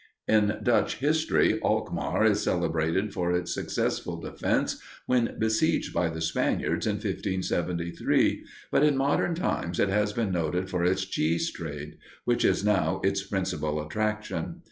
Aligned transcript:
In 0.27 0.57
Dutch 0.63 0.95
history, 0.95 1.61
Alkmaar 1.63 2.25
is 2.25 2.41
celebrated 2.41 3.13
for 3.13 3.31
its 3.31 3.53
successful 3.53 4.17
defense 4.19 4.81
when 5.05 5.35
besieged 5.37 5.93
by 5.93 6.09
the 6.09 6.21
Spaniards 6.21 6.87
in 6.87 6.95
1573, 6.95 8.43
but 8.71 8.81
in 8.83 8.97
modern 8.97 9.35
times 9.35 9.79
it 9.79 9.89
has 9.89 10.11
been 10.11 10.31
noted 10.31 10.71
for 10.71 10.83
its 10.83 11.05
cheese 11.05 11.51
trade, 11.51 11.99
which 12.25 12.43
is 12.43 12.65
now 12.65 12.99
its 13.03 13.21
principal 13.21 13.79
attraction. 13.79 14.55